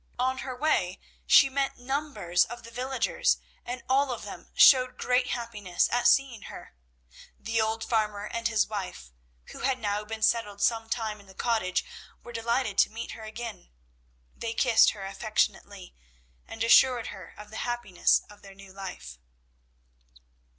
[0.17, 5.27] On her way she met numbers of the villagers, and all of them showed great
[5.27, 6.73] happiness at seeing her.
[7.39, 9.11] The old farmer and his wife,
[9.51, 11.85] who had now been settled some time in the cottage,
[12.23, 13.69] were delighted to meet her again.
[14.35, 15.93] They kissed her affectionately
[16.47, 19.19] and assured her of the happiness of their new life.